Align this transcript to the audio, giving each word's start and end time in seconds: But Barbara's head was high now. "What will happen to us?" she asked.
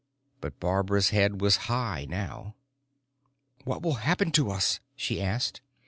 But 0.39 0.59
Barbara's 0.59 1.09
head 1.09 1.41
was 1.41 1.55
high 1.69 2.07
now. 2.09 2.55
"What 3.65 3.83
will 3.83 3.97
happen 4.01 4.31
to 4.31 4.49
us?" 4.49 4.79
she 4.95 5.21
asked. 5.21 5.61